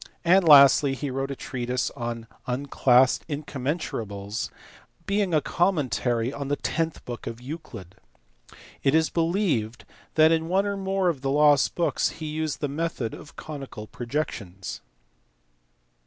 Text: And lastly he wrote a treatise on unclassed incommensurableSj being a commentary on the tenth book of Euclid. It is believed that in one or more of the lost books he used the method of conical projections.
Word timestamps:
And 0.25 0.47
lastly 0.47 0.95
he 0.95 1.11
wrote 1.11 1.29
a 1.29 1.35
treatise 1.35 1.91
on 1.91 2.25
unclassed 2.47 3.23
incommensurableSj 3.27 4.49
being 5.05 5.31
a 5.31 5.41
commentary 5.41 6.33
on 6.33 6.47
the 6.47 6.55
tenth 6.55 7.05
book 7.05 7.27
of 7.27 7.39
Euclid. 7.39 7.93
It 8.81 8.95
is 8.95 9.11
believed 9.11 9.85
that 10.15 10.31
in 10.31 10.47
one 10.47 10.65
or 10.65 10.75
more 10.75 11.07
of 11.07 11.21
the 11.21 11.29
lost 11.29 11.75
books 11.75 12.09
he 12.09 12.25
used 12.25 12.61
the 12.61 12.67
method 12.67 13.13
of 13.13 13.35
conical 13.35 13.85
projections. 13.85 14.81